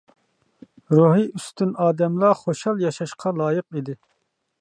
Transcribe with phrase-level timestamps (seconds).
[0.99, 3.97] روھى ئۈستۈن ئادەملا خۇشال ياشاشقا لايىق ئىدى.